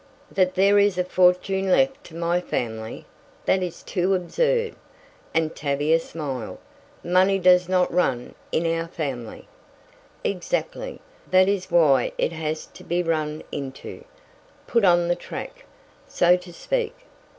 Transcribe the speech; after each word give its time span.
"That 0.31 0.55
there 0.55 0.79
is 0.79 0.97
a 0.97 1.03
fortune 1.03 1.69
left 1.69 2.03
to 2.05 2.15
my 2.15 2.41
family? 2.41 3.05
That 3.45 3.61
is 3.61 3.83
too 3.83 4.15
absurd," 4.15 4.73
and 5.31 5.55
Tavia 5.55 5.99
smiled. 5.99 6.57
"Money 7.03 7.37
does 7.37 7.69
not 7.69 7.93
run 7.93 8.33
in 8.51 8.65
our 8.65 8.87
family." 8.87 9.47
"Exactly. 10.23 11.01
That 11.29 11.47
is 11.47 11.69
why 11.69 12.13
it 12.17 12.31
has 12.31 12.65
to 12.65 12.83
be 12.83 13.03
run 13.03 13.43
into 13.51 13.89
it 13.97 14.07
put 14.65 14.83
on 14.83 15.07
the 15.07 15.15
track, 15.15 15.65
so 16.07 16.35
to 16.35 16.51
speak. 16.51 16.95